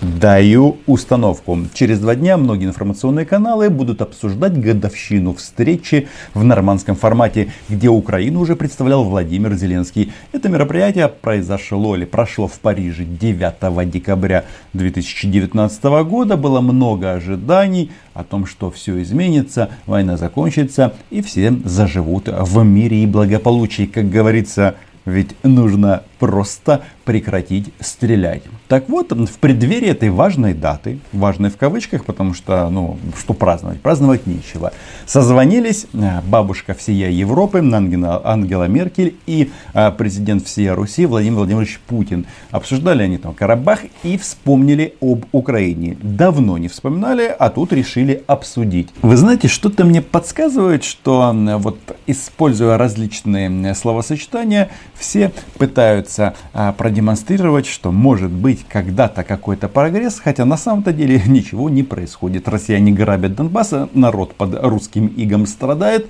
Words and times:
Даю 0.00 0.76
установку. 0.86 1.58
Через 1.74 1.98
два 1.98 2.14
дня 2.14 2.36
многие 2.36 2.66
информационные 2.66 3.26
каналы 3.26 3.68
будут 3.68 4.00
обсуждать 4.00 4.56
годовщину 4.56 5.34
встречи 5.34 6.06
в 6.34 6.44
нормандском 6.44 6.94
формате, 6.94 7.52
где 7.68 7.88
Украину 7.88 8.38
уже 8.38 8.54
представлял 8.54 9.02
Владимир 9.02 9.54
Зеленский. 9.54 10.12
Это 10.30 10.48
мероприятие 10.48 11.08
произошло 11.08 11.96
или 11.96 12.04
прошло 12.04 12.46
в 12.46 12.60
Париже 12.60 13.04
9 13.04 13.90
декабря 13.90 14.44
2019 14.72 15.84
года. 16.06 16.36
Было 16.36 16.60
много 16.60 17.14
ожиданий 17.14 17.90
о 18.14 18.22
том, 18.22 18.46
что 18.46 18.70
все 18.70 19.02
изменится, 19.02 19.70
война 19.86 20.16
закончится 20.16 20.94
и 21.10 21.22
все 21.22 21.50
заживут 21.64 22.28
в 22.28 22.62
мире 22.62 23.02
и 23.02 23.06
благополучии. 23.06 23.86
Как 23.86 24.08
говорится, 24.08 24.76
ведь 25.08 25.34
нужно 25.42 26.02
просто 26.18 26.82
прекратить 27.04 27.72
стрелять. 27.80 28.42
Так 28.68 28.88
вот, 28.88 29.12
в 29.12 29.38
преддверии 29.38 29.88
этой 29.88 30.10
важной 30.10 30.52
даты, 30.52 30.98
важной 31.12 31.50
в 31.50 31.56
кавычках, 31.56 32.04
потому 32.04 32.34
что, 32.34 32.68
ну, 32.68 32.98
что 33.18 33.32
праздновать? 33.32 33.80
Праздновать 33.80 34.26
нечего. 34.26 34.72
Созвонились 35.06 35.86
э, 35.94 36.20
бабушка 36.26 36.74
всея 36.74 37.08
Европы 37.08 37.58
Ангела, 37.58 38.20
Ангела 38.24 38.64
Меркель 38.64 39.16
и 39.26 39.50
а, 39.72 39.90
президент 39.90 40.44
всея 40.44 40.74
Руси 40.74 41.06
Владимир 41.06 41.38
Владимирович 41.38 41.80
Путин. 41.86 42.26
Обсуждали 42.50 43.04
они 43.04 43.16
там 43.16 43.32
Карабах 43.32 43.80
и 44.02 44.18
вспомнили 44.18 44.94
об 45.00 45.24
Украине. 45.32 45.96
Давно 46.02 46.58
не 46.58 46.68
вспоминали, 46.68 47.34
а 47.38 47.48
тут 47.50 47.72
решили 47.72 48.22
обсудить. 48.26 48.88
Вы 49.00 49.16
знаете, 49.16 49.48
что-то 49.48 49.84
мне 49.84 50.02
подсказывает, 50.02 50.84
что 50.84 51.32
вот 51.58 51.78
используя 52.06 52.76
различные 52.76 53.74
словосочетания, 53.74 54.70
все 54.94 55.32
пытаются 55.56 56.07
а, 56.18 56.72
продемонстрировать, 56.72 57.66
что 57.66 57.90
может 57.90 58.30
быть 58.30 58.64
когда-то 58.68 59.24
какой-то 59.24 59.68
прогресс, 59.68 60.20
хотя 60.20 60.44
на 60.44 60.56
самом-то 60.56 60.92
деле 60.92 61.22
ничего 61.26 61.68
не 61.68 61.82
происходит. 61.82 62.48
Россияне 62.48 62.92
грабят 62.92 63.34
Донбасс, 63.34 63.74
народ 63.94 64.34
под 64.34 64.62
русским 64.62 65.06
игом 65.08 65.46
страдает, 65.46 66.08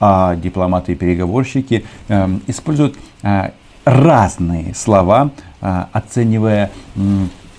а 0.00 0.36
дипломаты 0.36 0.92
и 0.92 0.94
переговорщики 0.94 1.84
э, 2.08 2.28
используют 2.46 2.96
э, 3.22 3.50
разные 3.84 4.74
слова, 4.74 5.30
э, 5.60 5.84
оценивая 5.92 6.70
э, 6.96 7.00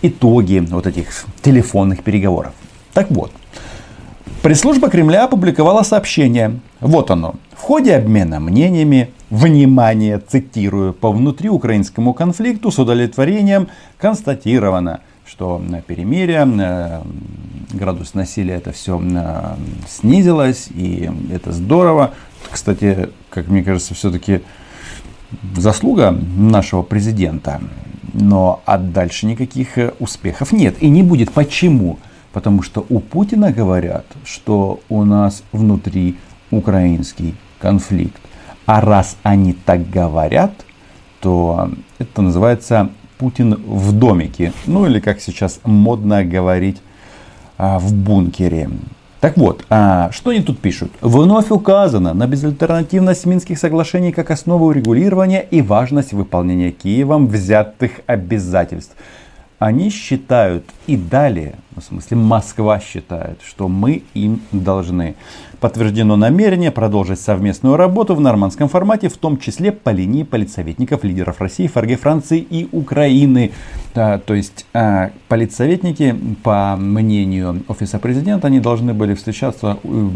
итоги 0.02 0.60
вот 0.70 0.88
этих 0.88 1.26
телефонных 1.42 2.04
переговоров. 2.04 2.54
Так 2.94 3.12
вот, 3.12 3.32
пресс-служба 4.42 4.90
Кремля 4.90 5.26
опубликовала 5.26 5.84
сообщение. 5.84 6.60
Вот 6.80 7.12
оно. 7.12 7.36
В 7.56 7.62
ходе 7.62 7.96
обмена 7.96 8.40
мнениями 8.40 9.10
внимание, 9.30 10.20
цитирую, 10.20 10.94
по 10.94 11.12
внутриукраинскому 11.12 12.14
конфликту 12.14 12.72
с 12.72 12.80
удовлетворением 12.80 13.68
констатировано, 13.98 15.02
что 15.26 15.60
на 15.60 15.82
перемирие 15.82 16.48
э, 16.60 17.02
градус 17.74 18.14
насилия 18.14 18.56
это 18.56 18.72
все 18.72 19.00
э, 19.00 19.56
снизилось, 19.88 20.70
и 20.74 21.10
это 21.32 21.52
здорово. 21.52 22.14
Кстати, 22.50 23.10
как 23.30 23.48
мне 23.48 23.64
кажется, 23.64 23.94
все-таки 23.94 24.42
заслуга 25.56 26.12
нашего 26.12 26.82
президента. 26.82 27.62
Но 28.14 28.62
а 28.66 28.78
дальше 28.78 29.28
никаких 29.28 29.78
э, 29.78 29.94
успехов 30.00 30.52
нет. 30.52 30.82
И 30.82 30.90
не 30.90 31.04
будет. 31.04 31.32
Почему? 31.32 32.00
Потому 32.32 32.62
что 32.62 32.86
у 32.90 33.00
Путина 33.00 33.52
говорят, 33.52 34.06
что 34.24 34.80
у 34.90 35.04
нас 35.04 35.44
внутри 35.52 36.18
украинский 36.52 37.36
конфликт. 37.60 38.22
А 38.66 38.82
раз 38.82 39.18
они 39.24 39.54
так 39.54 39.90
говорят, 39.90 40.54
то 41.22 41.72
это 41.98 42.22
называется 42.22 42.90
Путин 43.18 43.56
в 43.56 43.92
домике. 43.92 44.54
Ну 44.68 44.86
или 44.86 45.00
как 45.00 45.20
сейчас 45.20 45.60
модно 45.64 46.24
говорить 46.24 46.78
а, 47.58 47.80
в 47.80 47.94
бункере. 47.94 48.70
Так 49.20 49.36
вот, 49.36 49.66
а 49.70 50.12
что 50.14 50.30
они 50.30 50.42
тут 50.42 50.60
пишут? 50.60 50.94
Вновь 51.02 51.52
указано 51.52 52.14
на 52.14 52.26
безальтернативность 52.26 53.26
Минских 53.26 53.60
соглашений 53.60 54.14
как 54.14 54.32
основу 54.32 54.68
урегулирования 54.68 55.42
и 55.42 55.62
важность 55.62 56.14
выполнения 56.14 56.72
Киевом 56.72 57.28
взятых 57.28 58.00
обязательств 58.06 58.96
они 59.60 59.90
считают 59.90 60.64
и 60.88 60.96
далее, 60.96 61.56
в 61.76 61.82
смысле 61.82 62.18
Москва 62.18 62.80
считает, 62.80 63.42
что 63.46 63.68
мы 63.68 64.04
им 64.14 64.42
должны. 64.54 65.16
Подтверждено 65.60 66.16
намерение 66.16 66.72
продолжить 66.72 67.20
совместную 67.20 67.76
работу 67.76 68.16
в 68.16 68.22
нормандском 68.22 68.70
формате, 68.70 69.10
в 69.10 69.18
том 69.18 69.38
числе 69.38 69.74
по 69.74 69.90
линии 69.90 70.24
политсоветников 70.24 71.04
лидеров 71.04 71.42
России, 71.42 71.68
ФРГ, 71.68 72.00
Франции 72.00 72.40
и 72.40 72.70
Украины. 72.72 73.52
Да, 73.94 74.18
то 74.18 74.34
есть 74.34 74.66
э, 74.74 75.10
политсоветники, 75.28 76.16
по 76.42 76.78
мнению 76.78 77.62
Офиса 77.68 78.00
Президента, 78.00 78.48
они 78.48 78.62
должны 78.62 78.94
были 78.94 79.14
встречаться 79.14 79.78
э, 79.84 80.10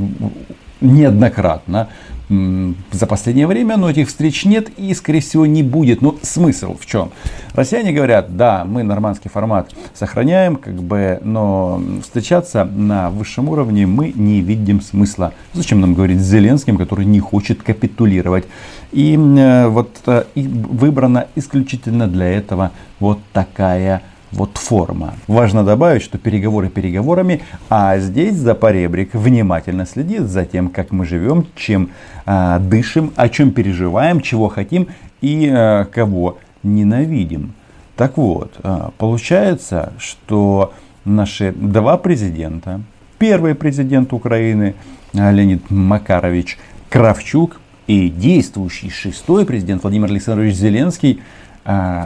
неоднократно 0.80 1.90
за 2.30 3.08
последнее 3.08 3.48
время, 3.48 3.78
но 3.78 3.90
этих 3.90 4.08
встреч 4.08 4.46
нет 4.46 4.70
и, 4.78 4.94
скорее 4.94 5.20
всего, 5.20 5.46
не 5.46 5.64
будет. 5.64 6.02
Но 6.02 6.16
смысл 6.22 6.78
в 6.80 6.86
чем? 6.86 7.12
Россияне 7.54 7.92
говорят, 7.92 8.36
да, 8.36 8.66
мы 8.66 8.84
нормандский 8.84 9.30
формат 9.30 9.72
сохраняем, 9.94 10.56
как 10.56 10.76
бы, 10.76 11.20
но 11.24 11.82
встречаться 12.02 12.66
на 12.66 13.10
высшем 13.10 13.50
уровне 13.50 13.86
мы 13.86 14.12
не 14.16 14.42
видим 14.42 14.82
смысла. 14.82 15.34
Зачем 15.54 15.82
нам 15.82 15.94
говорить 15.94 16.20
с 16.20 16.24
Зеленским, 16.24 16.78
который 16.78 17.06
не 17.06 17.20
хочет 17.20 17.62
капитулировать? 17.62 18.46
И 18.92 19.16
э, 19.16 19.68
вот 19.68 19.90
э, 20.06 20.24
выбрана 20.36 21.28
исключительно 21.36 22.08
для 22.08 22.28
этого 22.28 22.72
вот 23.00 23.20
такая 23.34 24.02
вот 24.34 24.58
форма. 24.58 25.14
Важно 25.28 25.64
добавить, 25.64 26.02
что 26.02 26.18
переговоры 26.18 26.70
переговорами, 26.70 27.42
а 27.70 27.98
здесь 28.00 28.36
Запоребрик 28.36 29.14
внимательно 29.14 29.86
следит 29.86 30.24
за 30.24 30.46
тем, 30.46 30.70
как 30.70 30.92
мы 30.92 31.06
живем, 31.06 31.48
чем 31.56 31.90
э, 32.26 32.60
дышим, 32.60 33.14
о 33.16 33.30
чем 33.30 33.52
переживаем, 33.52 34.22
чего 34.22 34.50
хотим 34.50 34.88
и 35.22 35.50
э, 35.52 35.86
кого 35.86 36.40
ненавидим. 36.64 37.54
Так 37.96 38.18
вот, 38.18 38.54
э, 38.64 38.90
получается, 38.98 39.94
что 40.00 40.74
наши 41.06 41.52
два 41.52 41.98
президента, 41.98 42.82
первый 43.20 43.56
президент 43.56 44.14
Украины 44.14 44.74
Леонид 45.14 45.70
Макарович 45.70 46.58
Кравчук 46.90 47.60
и 47.86 48.10
действующий 48.10 48.90
шестой 48.90 49.46
президент 49.46 49.84
Владимир 49.84 50.10
Александрович 50.10 50.56
Зеленский 50.56 51.22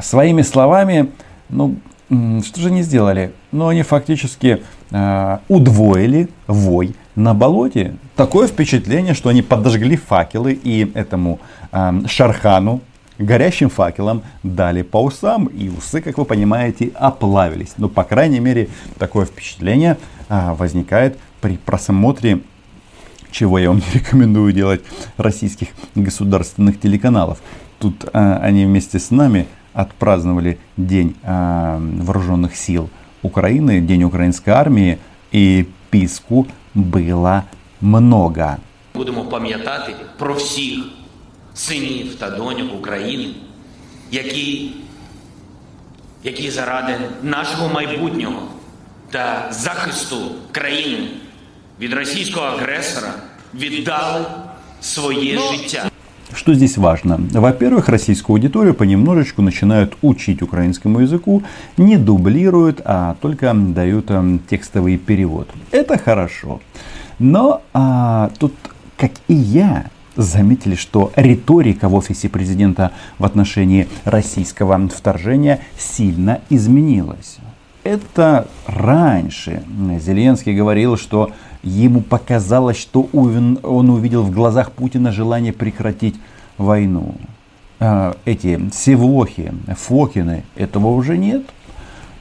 своими 0.01 0.43
словами 0.43 1.09
ну, 1.49 1.77
что 2.09 2.61
же 2.61 2.67
они 2.67 2.83
сделали? 2.83 3.33
Ну, 3.51 3.67
они 3.67 3.83
фактически 3.83 4.63
э, 4.91 5.37
удвоили 5.47 6.29
вой 6.47 6.95
на 7.15 7.33
болоте. 7.33 7.95
Такое 8.15 8.47
впечатление, 8.47 9.13
что 9.13 9.29
они 9.29 9.41
подожгли 9.41 9.97
факелы 9.97 10.53
и 10.53 10.89
этому 10.93 11.39
э, 11.71 12.01
Шархану, 12.07 12.81
горящим 13.17 13.69
факелом 13.69 14.23
дали 14.43 14.83
по 14.83 15.03
усам, 15.03 15.47
и 15.47 15.69
усы, 15.69 16.01
как 16.01 16.17
вы 16.17 16.25
понимаете, 16.25 16.91
оплавились. 16.95 17.73
Ну, 17.77 17.89
по 17.89 18.03
крайней 18.03 18.39
мере, 18.39 18.69
такое 18.97 19.25
впечатление 19.25 19.97
э, 20.29 20.53
возникает 20.53 21.17
при 21.41 21.57
просмотре 21.57 22.39
чего 23.31 23.59
я 23.59 23.69
вам 23.69 23.77
не 23.93 23.99
рекомендую 23.99 24.53
делать 24.53 24.81
российских 25.17 25.69
государственных 25.95 26.79
телеканалов. 26.79 27.39
Тут 27.79 28.05
э, 28.05 28.39
они 28.41 28.65
вместе 28.65 28.99
с 28.99 29.11
нами 29.11 29.47
отпраздновали 29.77 30.57
День 30.77 31.15
э, 31.23 31.77
вооруженных 32.01 32.55
сил 32.55 32.89
України, 33.21 33.81
День 33.81 34.03
української 34.03 34.55
армії, 34.55 34.97
і 35.31 35.65
піску 35.89 36.45
було 36.75 37.41
много. 37.81 38.55
Будемо 38.95 39.25
пам'ятати 39.25 39.95
про 40.17 40.33
всіх 40.33 40.79
синів 41.53 42.15
та 42.15 42.29
доньок 42.29 42.75
України, 42.79 43.33
які, 44.11 44.71
які 46.23 46.51
заради 46.51 46.97
нашого 47.23 47.73
майбутнього 47.73 48.41
та 49.11 49.47
захисту 49.51 50.17
країни 50.51 51.07
від 51.79 51.93
російського 51.93 52.45
агресора 52.45 53.13
віддали 53.53 54.25
своє 54.81 55.39
життя. 55.39 55.89
Что 56.33 56.53
здесь 56.53 56.77
важно? 56.77 57.17
Во-первых, 57.31 57.87
российскую 57.89 58.35
аудиторию 58.35 58.73
понемножечку 58.73 59.41
начинают 59.41 59.97
учить 60.01 60.41
украинскому 60.41 60.99
языку, 60.99 61.43
не 61.77 61.97
дублируют, 61.97 62.81
а 62.83 63.15
только 63.21 63.53
дают 63.53 64.05
э, 64.09 64.39
текстовый 64.49 64.97
перевод. 64.97 65.49
Это 65.71 65.97
хорошо. 65.97 66.59
Но 67.19 67.61
а, 67.73 68.31
тут, 68.39 68.53
как 68.97 69.11
и 69.27 69.33
я, 69.33 69.85
заметили, 70.17 70.75
что 70.75 71.11
риторика 71.15 71.87
в 71.87 71.95
офисе 71.95 72.27
президента 72.27 72.91
в 73.19 73.25
отношении 73.25 73.87
российского 74.03 74.87
вторжения 74.89 75.61
сильно 75.77 76.41
изменилась. 76.49 77.37
Это 77.87 78.49
раньше 78.65 79.63
Зеленский 80.01 80.53
говорил, 80.53 80.97
что 80.97 81.31
Ему 81.63 82.01
показалось, 82.01 82.77
что 82.77 83.09
он 83.13 83.89
увидел 83.89 84.23
в 84.23 84.31
глазах 84.31 84.73
Путина 84.73 85.13
желание 85.13 85.53
прекратить 85.53 86.15
войну. 86.57 87.15
А, 87.79 88.17
эти 88.25 88.59
Севлохи, 88.73 89.53
Фокины, 89.77 90.43
этого 90.55 90.87
уже 90.87 91.17
нет. 91.17 91.43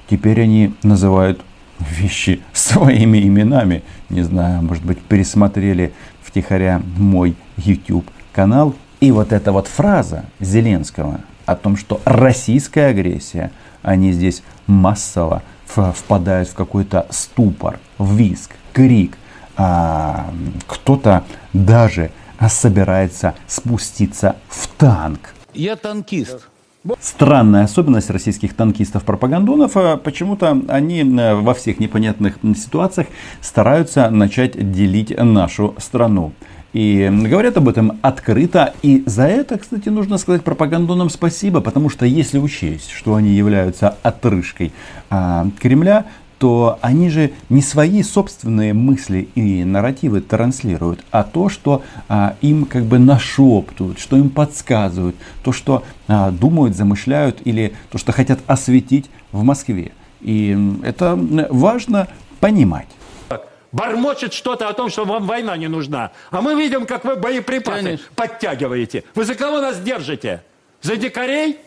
теперь 0.09 0.43
они 0.43 0.75
называют 0.85 1.41
вещи 1.81 2.41
своими 2.53 3.19
именами. 3.19 3.83
Не 4.09 4.23
знаю, 4.23 4.63
может 4.63 4.85
быть, 4.85 5.01
пересмотрели 5.01 5.93
втихаря 6.23 6.81
мой 6.97 7.35
YouTube 7.57 8.07
канал. 8.33 8.75
И 9.01 9.11
вот 9.11 9.33
эта 9.33 9.51
вот 9.51 9.67
фраза 9.67 10.27
Зеленского 10.39 11.21
о 11.45 11.57
том, 11.57 11.77
что 11.77 12.01
российская 12.05 12.87
агрессия, 12.87 13.51
они 13.83 14.13
здесь 14.13 14.43
массово 14.67 15.43
впадают 15.67 16.49
в 16.49 16.55
какой-то 16.55 17.07
ступор, 17.11 17.79
в 17.99 18.17
виск, 18.17 18.53
крик. 18.73 19.17
А, 19.57 20.31
кто-то 20.67 21.25
даже 21.53 22.11
собирается 22.49 23.35
спуститься 23.47 24.37
в 24.49 24.69
танк. 24.69 25.35
Я 25.55 25.77
танкист. 25.77 26.49
Странная 27.01 27.65
особенность 27.65 28.11
российских 28.11 28.55
танкистов-пропагандонов, 28.55 29.73
а 29.77 29.97
почему-то 29.97 30.63
они 30.69 31.01
э, 31.01 31.35
во 31.35 31.53
всех 31.55 31.81
непонятных 31.81 32.39
ситуациях 32.57 33.09
стараются 33.41 34.09
начать 34.11 34.71
делить 34.71 35.13
нашу 35.17 35.75
страну. 35.79 36.33
И 36.77 37.09
говорят 37.11 37.57
об 37.57 37.71
этом 37.71 37.99
открыто. 38.03 38.75
И 38.83 39.03
за 39.07 39.23
это, 39.23 39.57
кстати, 39.57 39.89
нужно 39.89 40.19
сказать 40.19 40.45
пропагандонам 40.45 41.09
спасибо, 41.09 41.63
потому 41.63 41.89
что 41.89 42.05
если 42.05 42.37
учесть, 42.37 42.91
что 42.91 43.15
они 43.15 43.31
являются 43.31 43.97
отрыжкой 44.03 44.73
а, 45.09 45.47
Кремля, 45.59 46.05
то 46.39 46.79
они 46.83 47.09
же 47.09 47.33
не 47.49 47.63
свои 47.63 48.03
собственные 48.03 48.75
мысли 48.75 49.27
и 49.35 49.65
нарративы 49.65 50.21
транслируют, 50.21 51.03
а 51.11 51.23
то, 51.23 51.49
что 51.49 51.83
а, 52.11 52.37
им 52.43 52.67
как 52.67 52.85
бы 52.85 52.99
нашептывают, 52.99 53.99
что 53.99 54.19
им 54.19 54.29
подсказывают, 54.29 55.17
то, 55.43 55.53
что 55.53 55.83
а, 56.09 56.31
думают, 56.31 56.77
замышляют 56.77 57.41
или 57.47 57.73
то, 57.91 57.97
что 57.97 58.13
хотят 58.13 58.41
осветить 58.47 59.07
в 59.33 59.43
Москве. 59.45 59.93
И 60.21 60.55
это 60.83 61.19
важно 61.49 62.09
понимать. 62.39 62.89
Бормочет 63.73 64.33
что-то 64.33 64.69
о 64.69 64.73
том, 64.73 64.91
что 64.91 65.05
вам 65.05 65.27
война 65.27 65.57
не 65.57 65.69
нужна. 65.69 66.13
А 66.31 66.41
мы 66.41 66.55
видим, 66.55 66.87
как 66.87 67.05
вы 67.05 67.17
боеприпасы 67.17 67.83
Конечно. 67.83 68.07
подтягиваете. 68.15 69.05
Вы 69.15 69.25
за 69.25 69.35
кого 69.35 69.61
нас 69.61 69.81
держите? 69.81 70.43
За 70.83 70.97
дикарей? 70.97 71.59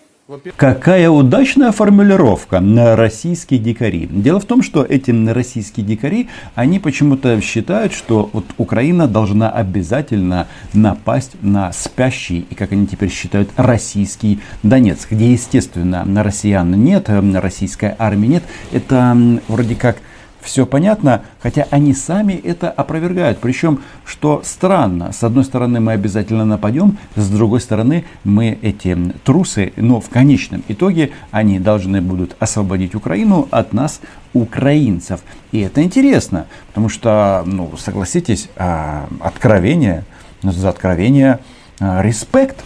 Какая 0.57 1.09
удачная 1.09 1.71
формулировка 1.71 2.59
на 2.59 2.95
российские 2.95 3.59
дикари. 3.59 4.05
Дело 4.05 4.39
в 4.39 4.45
том, 4.45 4.61
что 4.61 4.85
эти 4.85 5.09
российские 5.09 5.83
дикари, 5.83 6.29
они 6.53 6.77
почему-то 6.77 7.41
считают, 7.41 7.93
что 7.93 8.29
вот 8.31 8.45
Украина 8.57 9.07
должна 9.07 9.49
обязательно 9.49 10.47
напасть 10.71 11.31
на 11.41 11.71
спящий, 11.73 12.45
и 12.47 12.53
как 12.53 12.73
они 12.73 12.85
теперь 12.85 13.09
считают, 13.09 13.49
российский 13.55 14.39
Донецк, 14.61 15.09
где, 15.11 15.31
естественно, 15.31 16.05
на 16.05 16.21
россиян 16.21 16.71
нет, 16.71 17.09
российской 17.09 17.95
армии 17.97 18.27
нет. 18.27 18.43
Это 18.71 19.17
вроде 19.47 19.75
как 19.75 19.97
все 20.41 20.65
понятно, 20.65 21.23
хотя 21.41 21.67
они 21.69 21.93
сами 21.93 22.33
это 22.33 22.69
опровергают. 22.69 23.39
Причем, 23.39 23.81
что 24.05 24.41
странно, 24.43 25.11
с 25.11 25.23
одной 25.23 25.43
стороны 25.43 25.79
мы 25.79 25.93
обязательно 25.93 26.45
нападем, 26.45 26.97
с 27.15 27.29
другой 27.29 27.61
стороны 27.61 28.05
мы 28.23 28.57
эти 28.61 28.97
трусы, 29.23 29.73
но 29.75 29.99
в 29.99 30.09
конечном 30.09 30.63
итоге 30.67 31.11
они 31.31 31.59
должны 31.59 32.01
будут 32.01 32.35
освободить 32.39 32.95
Украину 32.95 33.47
от 33.51 33.73
нас, 33.73 34.01
украинцев. 34.33 35.21
И 35.51 35.59
это 35.59 35.83
интересно, 35.83 36.45
потому 36.67 36.89
что, 36.89 37.43
ну, 37.45 37.71
согласитесь, 37.77 38.49
а, 38.55 39.07
откровение, 39.19 40.05
за 40.41 40.69
откровение 40.69 41.39
а, 41.79 42.01
респект. 42.01 42.63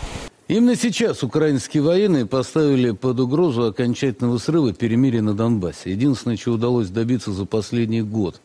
Именно 0.54 0.76
сейчас 0.76 1.24
украинские 1.24 1.82
военные 1.82 2.28
поставили 2.28 2.92
под 2.92 3.20
угрозу 3.20 3.64
окончательного 3.64 4.38
срыва 4.38 4.72
перемирия 4.72 5.24
на 5.24 5.34
Донбассе. 5.34 5.90
Единственное, 5.90 6.38
чего 6.38 6.54
удалось 6.54 6.90
добиться 6.90 7.32
за 7.32 7.48
последний 7.48 8.04
год. 8.04 8.40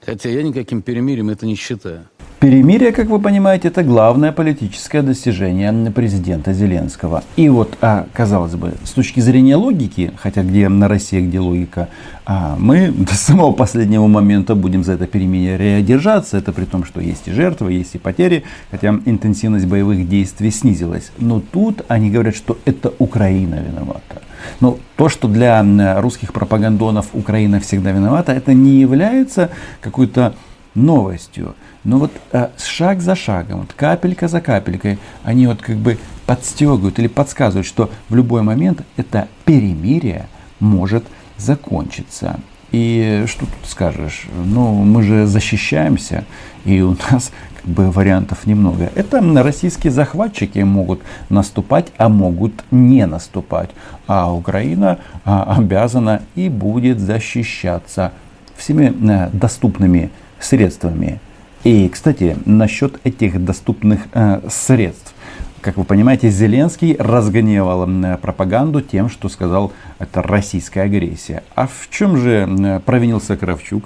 Хотя 0.00 0.28
я 0.28 0.44
никаким 0.44 0.80
перемирием 0.80 1.28
это 1.28 1.44
не 1.44 1.56
считаю. 1.56 2.08
Перемирие, 2.40 2.92
как 2.92 3.08
вы 3.08 3.18
понимаете, 3.18 3.66
это 3.66 3.82
главное 3.82 4.30
политическое 4.30 5.02
достижение 5.02 5.90
президента 5.90 6.52
Зеленского. 6.52 7.24
И 7.34 7.48
вот, 7.48 7.76
а, 7.80 8.06
казалось 8.12 8.54
бы, 8.54 8.74
с 8.84 8.90
точки 8.90 9.18
зрения 9.18 9.56
логики, 9.56 10.12
хотя 10.16 10.44
где 10.44 10.68
на 10.68 10.86
России, 10.86 11.20
где 11.20 11.40
логика, 11.40 11.88
а, 12.24 12.54
мы 12.56 12.92
до 12.92 13.14
самого 13.16 13.50
последнего 13.50 14.06
момента 14.06 14.54
будем 14.54 14.84
за 14.84 14.92
это 14.92 15.08
перемирие 15.08 15.82
держаться. 15.82 16.38
Это 16.38 16.52
при 16.52 16.64
том, 16.64 16.84
что 16.84 17.00
есть 17.00 17.26
и 17.26 17.32
жертвы, 17.32 17.72
есть 17.72 17.96
и 17.96 17.98
потери, 17.98 18.44
хотя 18.70 18.90
интенсивность 19.04 19.66
боевых 19.66 20.08
действий 20.08 20.52
снизилась. 20.52 21.10
Но 21.18 21.40
тут 21.40 21.82
они 21.88 22.08
говорят, 22.08 22.36
что 22.36 22.56
это 22.64 22.92
Украина 23.00 23.56
виновата. 23.56 24.22
Но 24.60 24.78
то, 24.96 25.08
что 25.08 25.26
для 25.26 26.00
русских 26.00 26.32
пропагандонов 26.32 27.06
Украина 27.14 27.58
всегда 27.58 27.90
виновата, 27.90 28.30
это 28.30 28.54
не 28.54 28.78
является 28.78 29.50
какой-то 29.80 30.34
новостью. 30.76 31.56
Но 31.88 31.96
вот 31.96 32.12
э, 32.32 32.48
шаг 32.58 33.00
за 33.00 33.16
шагом, 33.16 33.60
вот 33.60 33.72
капелька 33.72 34.28
за 34.28 34.42
капелькой, 34.42 34.98
они 35.24 35.46
вот 35.46 35.62
как 35.62 35.76
бы 35.76 35.96
подстегивают 36.26 36.98
или 36.98 37.06
подсказывают, 37.06 37.66
что 37.66 37.90
в 38.10 38.14
любой 38.14 38.42
момент 38.42 38.82
это 38.98 39.26
перемирие 39.46 40.26
может 40.60 41.04
закончиться. 41.38 42.40
И 42.72 43.24
что 43.26 43.46
тут 43.46 43.64
скажешь? 43.64 44.26
Ну, 44.44 44.84
мы 44.84 45.02
же 45.02 45.26
защищаемся, 45.26 46.26
и 46.66 46.82
у 46.82 46.94
нас 47.10 47.32
как 47.56 47.72
бы 47.72 47.90
вариантов 47.90 48.44
немного. 48.44 48.90
Это 48.94 49.22
российские 49.42 49.90
захватчики 49.90 50.58
могут 50.58 51.00
наступать, 51.30 51.86
а 51.96 52.10
могут 52.10 52.52
не 52.70 53.06
наступать. 53.06 53.70
А 54.06 54.30
Украина 54.30 54.98
а, 55.24 55.56
обязана 55.56 56.20
и 56.34 56.50
будет 56.50 57.00
защищаться 57.00 58.12
всеми 58.58 58.92
э, 59.10 59.30
доступными 59.32 60.10
средствами. 60.38 61.20
И, 61.64 61.88
кстати, 61.88 62.36
насчет 62.44 63.00
этих 63.04 63.44
доступных 63.44 64.02
э, 64.12 64.40
средств. 64.48 65.14
Как 65.60 65.76
вы 65.76 65.84
понимаете, 65.84 66.30
Зеленский 66.30 66.94
разгневал 66.96 67.88
пропаганду 68.22 68.80
тем, 68.80 69.10
что 69.10 69.28
сказал, 69.28 69.72
это 69.98 70.22
российская 70.22 70.82
агрессия. 70.82 71.42
А 71.56 71.66
в 71.66 71.88
чем 71.90 72.16
же 72.16 72.80
провинился 72.86 73.36
Кравчук? 73.36 73.84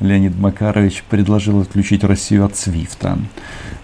Леонид 0.00 0.36
Макарович 0.38 1.04
предложил 1.10 1.60
отключить 1.60 2.02
Россию 2.02 2.46
от 2.46 2.56
Свифта. 2.56 3.18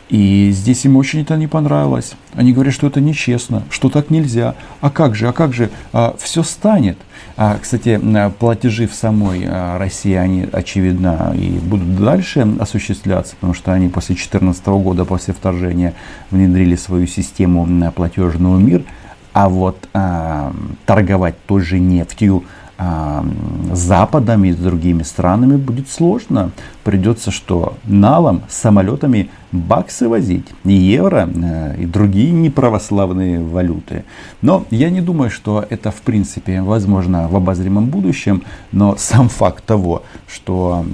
И 0.09 0.51
здесь 0.53 0.85
им 0.85 0.97
очень 0.97 1.23
это 1.23 1.37
не 1.37 1.49
понравилось. 1.49 2.15
Они 2.35 2.53
говорят, 2.53 2.73
что 2.73 2.87
это 2.87 3.01
нечестно, 3.01 3.65
что 3.71 3.89
так 3.89 4.11
нельзя. 4.11 4.55
А 4.81 4.89
как 4.89 5.17
же, 5.17 5.27
а 5.27 5.33
как 5.33 5.53
же, 5.53 5.71
а, 5.93 6.15
все 6.19 6.45
станет. 6.45 6.97
А, 7.37 7.59
кстати, 7.61 8.01
платежи 8.39 8.87
в 8.87 8.95
самой 8.95 9.45
а, 9.49 9.79
России, 9.79 10.15
они, 10.15 10.49
очевидно, 10.53 11.35
и 11.37 11.59
будут 11.59 11.97
дальше 11.97 12.47
осуществляться, 12.61 13.35
потому 13.35 13.53
что 13.53 13.73
они 13.73 13.89
после 13.89 14.15
2014 14.15 14.67
года, 14.67 15.05
после 15.05 15.35
вторжения, 15.35 15.95
внедрили 16.31 16.77
свою 16.77 17.09
систему 17.09 17.67
платежного 17.93 18.59
мир. 18.59 18.85
А 19.33 19.49
вот 19.49 19.89
а, 19.93 20.53
торговать 20.87 21.35
той 21.47 21.63
же 21.63 21.81
нефтью, 21.81 22.45
а, 22.45 22.66
с 22.79 23.79
Западом 23.79 24.45
и 24.45 24.53
с 24.53 24.57
другими 24.57 25.03
странами 25.03 25.57
будет 25.57 25.89
сложно. 25.89 26.51
Придется 26.85 27.31
что? 27.31 27.79
Налом, 27.85 28.43
самолетами 28.49 29.31
баксы 29.51 30.09
возить, 30.09 30.47
и 30.65 30.73
евро, 30.73 31.29
э, 31.35 31.77
и 31.81 31.87
другие 31.87 32.33
неправославные 32.33 33.41
валюты. 33.41 34.05
Но 34.43 34.67
я 34.71 34.91
не 34.91 35.01
думаю, 35.01 35.31
что 35.31 35.65
это 35.69 35.91
в 35.91 36.03
принципе 36.03 36.63
возможно 36.63 37.29
в 37.29 37.37
обозримом 37.37 37.87
будущем, 37.87 38.43
но 38.73 38.97
сам 38.99 39.29
факт 39.29 39.65
того, 39.65 40.03
что 40.29 40.85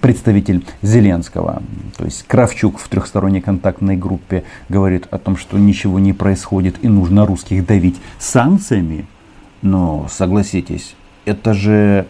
представитель 0.00 0.64
Зеленского, 0.82 1.62
то 1.96 2.04
есть 2.04 2.24
Кравчук 2.26 2.78
в 2.78 2.88
трехсторонней 2.88 3.40
контактной 3.40 3.96
группе 3.96 4.44
говорит 4.68 5.06
о 5.10 5.18
том, 5.18 5.36
что 5.36 5.58
ничего 5.58 5.98
не 5.98 6.12
происходит 6.12 6.76
и 6.82 6.88
нужно 6.88 7.26
русских 7.26 7.64
давить 7.64 8.00
санкциями, 8.18 9.06
но 9.60 10.06
согласитесь, 10.10 10.96
это 11.24 11.54
же 11.54 12.06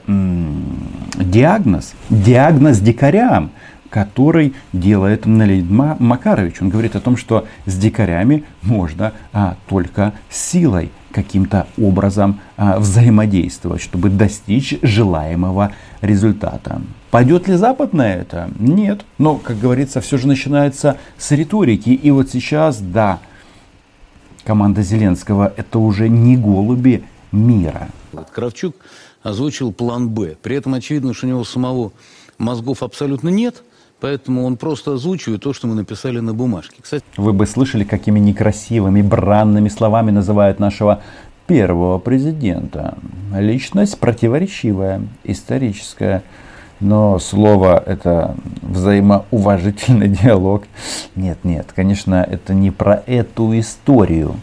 диагноз, 1.16 1.94
диагноз 2.10 2.78
дикарям, 2.78 3.50
который 3.92 4.54
делает 4.72 5.26
Леонид 5.26 5.70
Макарович. 5.70 6.62
Он 6.62 6.70
говорит 6.70 6.96
о 6.96 7.00
том, 7.00 7.18
что 7.18 7.46
с 7.66 7.76
дикарями 7.76 8.44
можно 8.62 9.12
а, 9.34 9.56
только 9.68 10.14
силой 10.30 10.90
каким-то 11.12 11.66
образом 11.78 12.40
а, 12.56 12.78
взаимодействовать, 12.78 13.82
чтобы 13.82 14.08
достичь 14.08 14.78
желаемого 14.80 15.72
результата. 16.00 16.80
Пойдет 17.10 17.48
ли 17.48 17.56
Запад 17.56 17.92
на 17.92 18.10
это? 18.10 18.48
Нет. 18.58 19.04
Но, 19.18 19.36
как 19.36 19.58
говорится, 19.58 20.00
все 20.00 20.16
же 20.16 20.26
начинается 20.26 20.96
с 21.18 21.30
риторики. 21.32 21.90
И 21.90 22.10
вот 22.10 22.30
сейчас, 22.30 22.80
да, 22.80 23.18
команда 24.44 24.82
Зеленского 24.82 25.52
это 25.54 25.78
уже 25.78 26.08
не 26.08 26.38
голуби 26.38 27.04
мира. 27.30 27.88
Вот 28.12 28.30
Кравчук 28.30 28.76
озвучил 29.22 29.72
план 29.72 30.10
«Б». 30.10 30.36
При 30.42 30.56
этом 30.56 30.74
очевидно, 30.74 31.14
что 31.14 31.26
у 31.26 31.30
него 31.30 31.44
самого 31.44 31.92
мозгов 32.38 32.82
абсолютно 32.82 33.28
нет, 33.28 33.62
поэтому 34.00 34.44
он 34.44 34.56
просто 34.56 34.94
озвучивает 34.94 35.42
то, 35.42 35.52
что 35.52 35.66
мы 35.66 35.74
написали 35.74 36.20
на 36.20 36.34
бумажке. 36.34 36.76
Кстати, 36.82 37.04
Вы 37.16 37.32
бы 37.32 37.46
слышали, 37.46 37.84
какими 37.84 38.18
некрасивыми, 38.18 39.02
бранными 39.02 39.68
словами 39.68 40.10
называют 40.10 40.58
нашего 40.58 41.02
первого 41.46 41.98
президента. 41.98 42.96
Личность 43.36 43.98
противоречивая, 43.98 45.02
историческая. 45.24 46.22
Но 46.80 47.20
слово 47.20 47.82
это 47.84 48.34
взаимоуважительный 48.60 50.08
диалог. 50.22 50.64
Нет, 51.14 51.38
нет, 51.44 51.68
конечно, 51.74 52.26
это 52.28 52.54
не 52.54 52.72
про 52.72 53.02
эту 53.06 53.58
историю. 53.58 54.34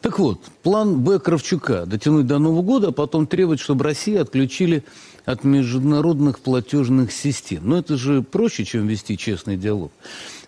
Так 0.00 0.18
вот, 0.20 0.40
план 0.62 1.00
Б 1.00 1.18
Кравчука– 1.18 1.84
дотянуть 1.86 2.26
до 2.26 2.38
Нового 2.38 2.62
года, 2.62 2.88
а 2.88 2.92
потом 2.92 3.26
требовать, 3.26 3.60
чтобы 3.60 3.84
Россию 3.84 4.22
отключили 4.22 4.84
от 5.24 5.42
международных 5.42 6.38
платежных 6.38 7.12
систем. 7.12 7.68
Но 7.68 7.78
это 7.78 7.96
же 7.96 8.22
проще, 8.22 8.64
чем 8.64 8.86
вести 8.86 9.18
честный 9.18 9.56
диалог. 9.56 9.90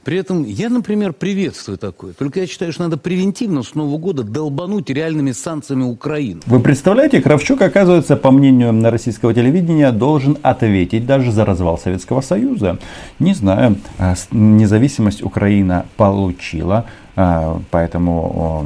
При 0.05 0.17
этом 0.17 0.45
я, 0.45 0.71
например, 0.71 1.13
приветствую 1.13 1.77
такое. 1.77 2.15
Только 2.15 2.41
я 2.41 2.47
считаю, 2.47 2.73
что 2.73 2.85
надо 2.85 2.97
превентивно 2.97 3.63
с 3.63 3.75
Нового 3.75 3.99
года 3.99 4.23
долбануть 4.23 4.89
реальными 4.89 5.33
санкциями 5.33 5.83
Украины. 5.83 6.41
Вы 6.47 6.61
представляете, 6.61 7.21
Кравчук, 7.21 7.61
оказывается, 7.61 8.17
по 8.17 8.31
мнению 8.31 8.83
российского 8.91 9.35
телевидения, 9.35 9.93
должен 9.93 10.39
ответить 10.43 11.07
даже 11.07 11.33
за 11.33 11.45
развал 11.45 11.79
Советского 11.79 12.23
Союза. 12.23 12.79
Не 13.19 13.35
знаю, 13.35 13.77
а, 13.99 14.15
независимость 14.31 15.23
Украина 15.23 15.85
получила, 15.97 16.87
а, 17.17 17.61
поэтому 17.71 18.65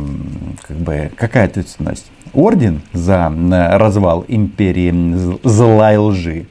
как 0.63 0.77
бы, 0.77 1.11
какая 1.17 1.47
ответственность? 1.47 2.07
Орден 2.33 2.83
за 2.93 3.33
развал 3.79 4.25
империи 4.29 5.39
зла 5.43 5.95
и 5.95 5.97
лжи. 5.97 6.47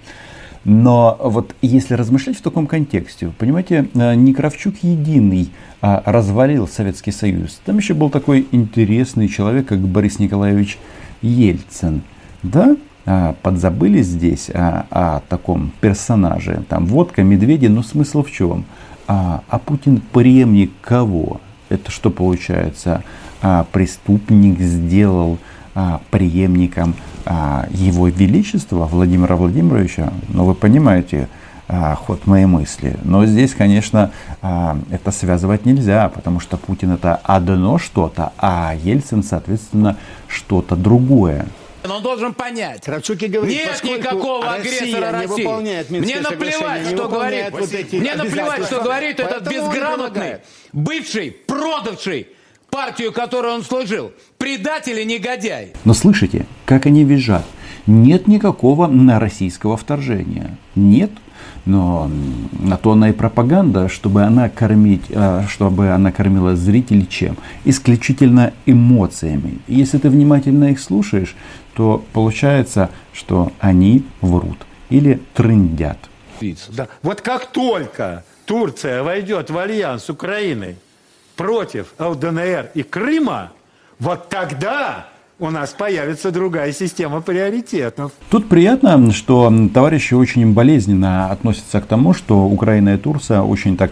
Но 0.65 1.17
вот 1.21 1.55
если 1.61 1.93
размышлять 1.93 2.37
в 2.37 2.41
таком 2.41 2.67
контексте, 2.67 3.31
понимаете, 3.37 3.89
э, 3.93 4.15
не 4.15 4.33
Кравчук 4.33 4.75
единый 4.81 5.49
а 5.85 6.01
развалил 6.05 6.65
Советский 6.65 7.11
Союз. 7.11 7.59
Там 7.65 7.77
еще 7.77 7.93
был 7.93 8.09
такой 8.09 8.47
интересный 8.53 9.27
человек, 9.27 9.67
как 9.67 9.79
Борис 9.79 10.17
Николаевич 10.17 10.77
Ельцин. 11.21 12.03
Да, 12.41 12.77
а, 13.05 13.35
подзабыли 13.41 14.01
здесь 14.01 14.49
о, 14.49 14.85
о 14.89 15.19
таком 15.27 15.73
персонаже. 15.81 16.63
Там 16.69 16.85
водка, 16.85 17.21
медведи, 17.21 17.67
но 17.67 17.83
смысл 17.83 18.23
в 18.23 18.31
чем? 18.31 18.63
А, 19.07 19.43
а 19.49 19.59
Путин 19.59 20.01
преемник 20.13 20.71
кого? 20.79 21.41
Это 21.67 21.91
что 21.91 22.09
получается? 22.09 23.03
А, 23.41 23.65
преступник 23.69 24.61
сделал 24.61 25.37
а, 25.75 25.99
преемником 26.11 26.95
а, 26.95 27.12
его 27.25 28.07
Величества 28.07 28.85
Владимира 28.85 29.35
Владимировича, 29.35 30.11
ну 30.29 30.45
вы 30.45 30.55
понимаете 30.55 31.29
а, 31.67 31.95
ход 31.95 32.27
моей 32.27 32.45
мысли. 32.45 32.97
Но 33.03 33.25
здесь, 33.25 33.53
конечно, 33.53 34.11
а, 34.41 34.77
это 34.91 35.11
связывать 35.11 35.65
нельзя, 35.65 36.09
потому 36.09 36.39
что 36.39 36.57
Путин 36.57 36.91
это 36.91 37.15
одно 37.23 37.77
что-то, 37.77 38.33
а 38.37 38.75
Ельцин, 38.75 39.23
соответственно, 39.23 39.97
что-то 40.27 40.75
другое. 40.75 41.45
Но 41.85 41.97
он 41.97 42.03
должен 42.03 42.33
понять. 42.33 42.83
Кравчук 42.83 43.21
и 43.23 43.27
говорит, 43.27 43.57
Нет 43.57 43.83
никакого 43.83 44.53
агрессора 44.53 45.11
России. 45.11 45.27
Не 45.27 45.43
выполняет 45.43 45.89
Мне 45.89 46.19
наплевать, 46.19 46.87
что 46.87 47.09
говорит. 47.09 47.51
Вот 47.51 47.73
эти 47.73 47.95
Мне 47.95 48.15
наплевать, 48.15 48.65
что 48.65 48.81
говорит 48.81 49.19
этот 49.19 49.47
безграмотный, 49.49 50.37
бывший, 50.71 51.31
продавший 51.31 52.27
партию, 52.73 53.13
которую 53.13 53.53
он 53.53 53.63
служил. 53.63 54.11
Предатель 54.39 54.99
и 54.99 55.05
негодяй. 55.05 55.73
Но 55.85 55.93
слышите, 55.93 56.47
как 56.65 56.87
они 56.87 57.03
визжат? 57.03 57.45
Нет 57.85 58.27
никакого 58.27 58.87
на 58.87 59.19
российского 59.19 59.77
вторжения. 59.77 60.57
Нет. 60.73 61.11
Но 61.65 62.09
на 62.59 62.77
то 62.77 62.93
она 62.93 63.09
и 63.09 63.13
пропаганда, 63.13 63.89
чтобы 63.89 64.23
она, 64.23 64.49
кормить, 64.49 65.03
а, 65.13 65.45
чтобы 65.47 65.89
она 65.89 66.11
кормила 66.11 66.55
зрителей 66.55 67.07
чем? 67.07 67.37
Исключительно 67.63 68.53
эмоциями. 68.65 69.59
Если 69.67 69.99
ты 69.99 70.09
внимательно 70.09 70.71
их 70.71 70.79
слушаешь, 70.79 71.35
то 71.75 72.03
получается, 72.11 72.89
что 73.13 73.51
они 73.59 74.03
врут 74.21 74.57
или 74.89 75.21
трындят. 75.35 75.99
Да. 76.69 76.87
Вот 77.03 77.21
как 77.21 77.51
только 77.51 78.25
Турция 78.45 79.03
войдет 79.03 79.49
в 79.49 79.57
альянс 79.57 80.05
с 80.05 80.09
Украиной, 80.09 80.75
против 81.35 81.93
ЛДНР 81.99 82.71
и 82.73 82.83
Крыма, 82.83 83.51
вот 83.99 84.29
тогда 84.29 85.07
у 85.39 85.49
нас 85.49 85.71
появится 85.71 86.31
другая 86.31 86.71
система 86.71 87.21
приоритетов. 87.21 88.11
Тут 88.29 88.47
приятно, 88.47 89.11
что 89.11 89.51
товарищи 89.73 90.13
очень 90.13 90.53
болезненно 90.53 91.31
относятся 91.31 91.81
к 91.81 91.85
тому, 91.85 92.13
что 92.13 92.45
Украина 92.45 92.95
и 92.95 92.97
Турция 92.97 93.41
очень 93.41 93.75
так 93.75 93.91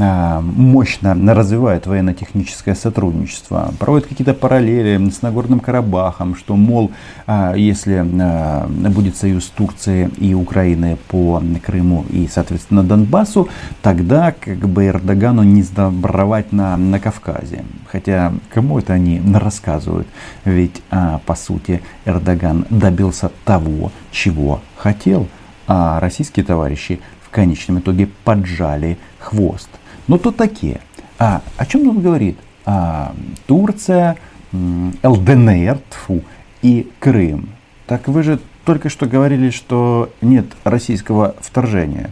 мощно 0.00 1.14
развивают 1.34 1.86
военно-техническое 1.86 2.74
сотрудничество, 2.74 3.72
проводят 3.78 4.08
какие-то 4.08 4.34
параллели 4.34 5.10
с 5.10 5.22
Нагорным 5.22 5.60
Карабахом, 5.60 6.36
что, 6.36 6.56
мол, 6.56 6.90
а, 7.26 7.54
если 7.54 8.04
а, 8.20 8.66
будет 8.68 9.16
союз 9.16 9.46
Турции 9.46 10.10
и 10.18 10.34
Украины 10.34 10.96
по 11.08 11.42
Крыму 11.64 12.06
и, 12.10 12.28
соответственно, 12.28 12.82
Донбассу, 12.82 13.48
тогда 13.82 14.32
как 14.32 14.58
бы 14.68 14.86
Эрдогану 14.86 15.42
не 15.42 15.62
сдобровать 15.62 16.52
на, 16.52 16.76
на 16.76 16.98
Кавказе. 16.98 17.64
Хотя 17.86 18.32
кому 18.52 18.78
это 18.78 18.94
они 18.94 19.20
рассказывают? 19.34 20.06
Ведь, 20.44 20.82
по 21.26 21.34
сути, 21.34 21.82
Эрдоган 22.04 22.66
добился 22.70 23.30
того, 23.44 23.92
чего 24.10 24.60
хотел, 24.76 25.28
а 25.66 26.00
российские 26.00 26.44
товарищи 26.44 27.00
в 27.22 27.30
конечном 27.30 27.78
итоге 27.78 28.08
поджали 28.24 28.98
хвост. 29.18 29.68
Но 30.10 30.18
то 30.18 30.32
такие. 30.32 30.80
А 31.20 31.40
о 31.56 31.64
чем 31.64 31.88
он 31.88 32.00
говорит? 32.00 32.36
А, 32.64 33.14
Турция, 33.46 34.16
ЛДНР 34.52 35.78
тьфу, 35.88 36.24
и 36.62 36.90
Крым. 36.98 37.50
Так 37.86 38.08
вы 38.08 38.24
же 38.24 38.40
только 38.64 38.88
что 38.88 39.06
говорили, 39.06 39.50
что 39.50 40.10
нет 40.20 40.46
российского 40.64 41.36
вторжения. 41.40 42.10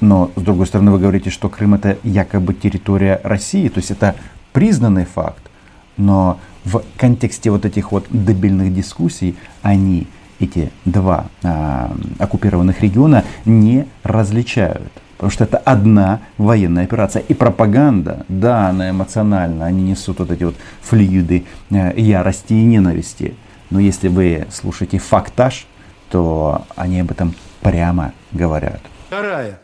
Но, 0.00 0.30
с 0.36 0.40
другой 0.40 0.66
стороны, 0.66 0.90
вы 0.90 0.98
говорите, 0.98 1.28
что 1.28 1.50
Крым 1.50 1.74
это 1.74 1.98
якобы 2.02 2.54
территория 2.54 3.20
России. 3.22 3.68
То 3.68 3.80
есть 3.80 3.90
это 3.90 4.16
признанный 4.54 5.04
факт. 5.04 5.42
Но 5.98 6.40
в 6.64 6.82
контексте 6.96 7.50
вот 7.50 7.66
этих 7.66 7.92
вот 7.92 8.06
дебильных 8.08 8.74
дискуссий 8.74 9.36
они 9.60 10.06
эти 10.40 10.70
два 10.86 11.26
а, 11.42 11.94
оккупированных 12.18 12.80
региона 12.80 13.22
не 13.44 13.86
различают. 14.02 14.90
Потому 15.16 15.30
что 15.30 15.44
это 15.44 15.58
одна 15.58 16.20
военная 16.38 16.84
операция. 16.84 17.22
И 17.22 17.34
пропаганда, 17.34 18.24
да, 18.28 18.68
она 18.68 18.90
эмоциональна, 18.90 19.66
они 19.66 19.82
несут 19.82 20.18
вот 20.18 20.30
эти 20.30 20.44
вот 20.44 20.56
флюиды 20.82 21.46
э, 21.70 21.92
ярости 22.00 22.52
и 22.52 22.64
ненависти. 22.64 23.34
Но 23.70 23.80
если 23.80 24.08
вы 24.08 24.46
слушаете 24.50 24.98
фактаж, 24.98 25.66
то 26.10 26.66
они 26.76 27.00
об 27.00 27.10
этом 27.10 27.34
прямо 27.60 28.12
говорят. 28.32 28.80
Вторая. 29.08 29.60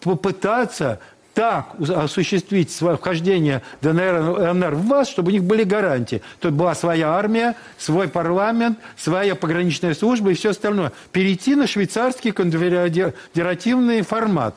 Попытаться 0.00 1.00
так 1.34 1.74
осуществить 1.78 2.70
свое 2.70 2.96
вхождение 2.96 3.62
ДНР 3.82 4.52
ЛНР 4.52 4.74
в 4.76 4.86
вас, 4.86 5.08
чтобы 5.08 5.30
у 5.30 5.32
них 5.32 5.44
были 5.44 5.64
гарантии. 5.64 6.22
Тут 6.40 6.52
была 6.54 6.74
своя 6.74 7.10
армия, 7.10 7.54
свой 7.76 8.08
парламент, 8.08 8.78
своя 8.96 9.34
пограничная 9.34 9.94
служба 9.94 10.30
и 10.30 10.34
все 10.34 10.50
остальное. 10.50 10.92
Перейти 11.12 11.56
на 11.56 11.66
швейцарский 11.66 12.32
конфедеративный 12.32 14.02
формат. 14.02 14.54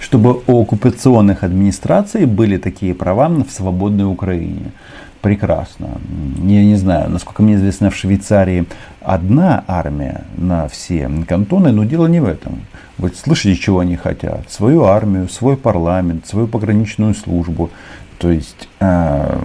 Чтобы 0.00 0.42
у 0.46 0.62
оккупационных 0.62 1.42
администраций 1.42 2.24
были 2.24 2.56
такие 2.56 2.94
права 2.94 3.26
в 3.26 3.50
свободной 3.50 4.04
Украине 4.04 4.72
прекрасно. 5.20 5.98
Я 6.42 6.64
не 6.64 6.76
знаю, 6.76 7.10
насколько 7.10 7.42
мне 7.42 7.54
известно, 7.54 7.90
в 7.90 7.96
Швейцарии 7.96 8.66
одна 9.00 9.64
армия 9.66 10.24
на 10.36 10.68
все 10.68 11.10
кантоны, 11.28 11.72
но 11.72 11.84
дело 11.84 12.06
не 12.06 12.20
в 12.20 12.26
этом. 12.26 12.60
Вы 12.98 13.10
слышите, 13.10 13.60
чего 13.60 13.80
они 13.80 13.96
хотят? 13.96 14.50
Свою 14.50 14.84
армию, 14.84 15.28
свой 15.28 15.56
парламент, 15.56 16.26
свою 16.26 16.48
пограничную 16.48 17.14
службу. 17.14 17.70
То 18.18 18.30
есть, 18.30 18.68
э, 18.80 19.38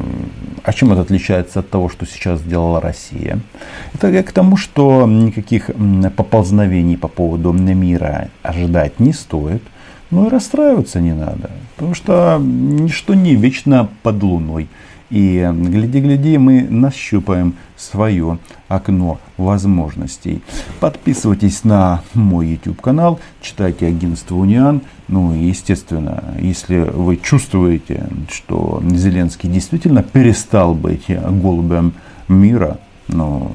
а 0.64 0.74
чем 0.74 0.94
это 0.94 1.02
отличается 1.02 1.60
от 1.60 1.70
того, 1.70 1.90
что 1.90 2.06
сейчас 2.06 2.40
сделала 2.40 2.80
Россия? 2.80 3.40
Это 3.94 4.24
к 4.24 4.32
тому, 4.32 4.56
что 4.56 5.06
никаких 5.06 5.70
поползновений 6.16 6.96
по 6.96 7.10
поводу 7.10 7.52
мира 7.52 8.30
ожидать 8.44 9.00
не 9.00 9.12
стоит. 9.12 9.62
Ну 10.12 10.28
и 10.28 10.30
расстраиваться 10.30 11.00
не 11.02 11.14
надо. 11.14 11.50
Потому 11.76 11.96
что 11.96 12.38
ничто 12.42 13.14
не 13.14 13.36
вечно 13.36 13.90
под 14.04 14.24
луной. 14.24 14.68
И 15.12 15.46
гляди-гляди, 15.54 16.38
мы 16.38 16.62
нащупаем 16.62 17.56
свое 17.76 18.40
окно 18.70 19.20
возможностей. 19.36 20.42
Подписывайтесь 20.80 21.66
на 21.66 22.02
мой 22.14 22.48
YouTube 22.48 22.80
канал, 22.80 23.20
читайте 23.42 23.88
агентство 23.88 24.36
Униан. 24.36 24.82
Ну 25.10 25.36
и 25.36 25.44
естественно, 25.44 26.24
если 26.40 26.78
вы 26.78 27.18
чувствуете, 27.18 28.08
что 28.30 28.82
Зеленский 28.90 29.50
действительно 29.50 30.02
перестал 30.02 30.74
быть 30.74 31.08
голубем 31.10 31.94
мира, 32.30 32.80
ну, 33.10 33.52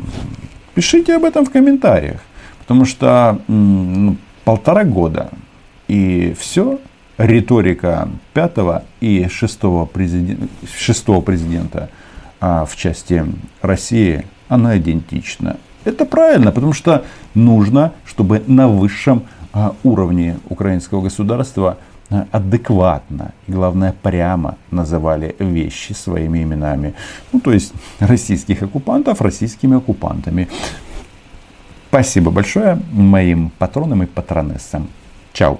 пишите 0.74 1.16
об 1.16 1.24
этом 1.24 1.46
в 1.46 1.50
комментариях. 1.50 2.20
Потому 2.58 2.84
что 2.84 3.40
ну, 3.48 4.18
полтора 4.44 4.84
года 4.84 5.30
и 5.88 6.36
все, 6.38 6.80
риторика 7.18 8.08
пятого 8.34 8.84
и 9.00 9.28
шестого 9.28 9.86
президента, 9.86 10.48
шестого 10.76 11.20
президента 11.20 11.90
а 12.40 12.64
в 12.64 12.76
части 12.76 13.24
России 13.62 14.26
оно 14.48 14.76
идентично. 14.76 15.56
Это 15.84 16.04
правильно, 16.04 16.52
потому 16.52 16.72
что 16.72 17.04
нужно, 17.34 17.92
чтобы 18.04 18.42
на 18.46 18.68
высшем 18.68 19.24
а, 19.52 19.74
уровне 19.84 20.38
украинского 20.48 21.00
государства 21.00 21.78
а, 22.10 22.26
адекватно 22.32 23.32
и, 23.46 23.52
главное, 23.52 23.94
прямо 24.02 24.58
называли 24.70 25.34
вещи 25.38 25.92
своими 25.92 26.42
именами. 26.42 26.94
Ну, 27.32 27.40
то 27.40 27.52
есть 27.52 27.72
российских 28.00 28.62
оккупантов 28.62 29.20
российскими 29.20 29.76
оккупантами. 29.76 30.48
Спасибо 31.88 32.30
большое 32.30 32.78
моим 32.92 33.50
патронам 33.58 34.02
и 34.02 34.06
патронессам. 34.06 34.88
Чао. 35.32 35.58